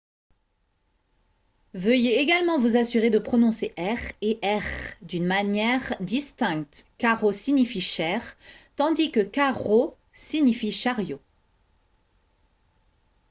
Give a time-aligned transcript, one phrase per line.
[1.75, 8.35] veuillez également vous assurer de prononcer «r» et «rr» d’une manière distincte:«caro» signifie «cher»
[8.77, 11.21] tandis que «carro» signifie «chariot»